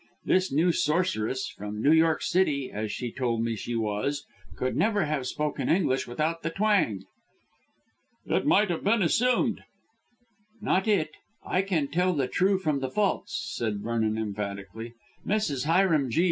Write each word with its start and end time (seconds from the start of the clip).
This 0.25 0.51
new 0.51 0.71
sorceress, 0.71 1.47
from 1.47 1.79
New 1.79 1.91
York 1.91 2.23
City, 2.23 2.71
as 2.71 2.91
she 2.91 3.11
told 3.11 3.43
me 3.43 3.55
she 3.55 3.75
was, 3.75 4.25
could 4.57 4.75
never 4.75 5.05
have 5.05 5.27
spoken 5.27 5.69
English 5.69 6.07
without 6.07 6.41
the 6.41 6.49
twang." 6.49 7.03
"It 8.25 8.43
might 8.47 8.71
have 8.71 8.83
been 8.83 9.03
assumed." 9.03 9.61
"Not 10.59 10.87
it. 10.87 11.11
I 11.45 11.61
can 11.61 11.87
tell 11.87 12.13
the 12.13 12.27
true 12.27 12.57
from 12.57 12.79
the 12.79 12.89
false," 12.89 13.51
said 13.55 13.81
Vernon 13.81 14.17
emphatically. 14.17 14.95
"Mrs. 15.23 15.65
Hiram 15.67 16.09
G. 16.09 16.19